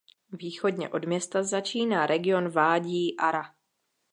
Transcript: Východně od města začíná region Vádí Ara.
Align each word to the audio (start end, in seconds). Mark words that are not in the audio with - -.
Východně 0.31 0.89
od 0.89 1.05
města 1.05 1.43
začíná 1.43 2.05
region 2.05 2.49
Vádí 2.49 3.17
Ara. 3.17 3.53